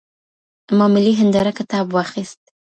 [0.77, 2.41] ما ملي هنداره کتاب واخیست.